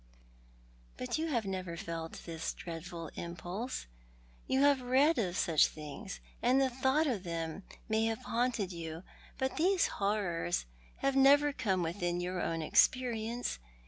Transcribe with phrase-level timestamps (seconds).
[0.97, 3.85] "But you have never felt this dreadful impulse—
[4.49, 9.03] yoii have read of such things, and the thought of them may have haunted you—
[9.37, 10.65] but these horrors
[11.03, 13.59] have never come within your own experience.